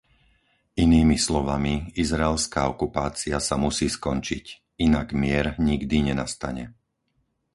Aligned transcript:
Inými 0.85 1.13
slovami, 1.27 1.75
izraelská 2.05 2.61
okupácia 2.73 3.37
sa 3.47 3.53
musí 3.65 3.85
skončiť. 3.97 4.43
Inak 4.87 5.07
mier 5.21 5.45
nikdy 5.69 5.97
nenastane. 6.09 6.65